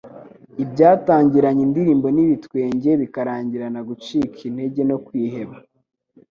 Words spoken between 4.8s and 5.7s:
no kwiheba.